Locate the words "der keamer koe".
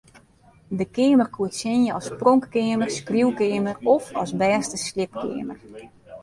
0.77-1.49